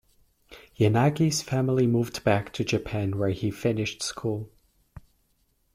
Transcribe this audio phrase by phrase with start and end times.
[0.79, 4.49] Yanagi's family moved back to Japan where he finished school.